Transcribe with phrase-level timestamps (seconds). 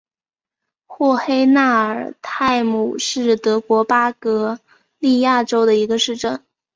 [0.87, 4.57] 霍黑纳尔泰姆是德国巴伐
[4.97, 6.43] 利亚州的一个市镇。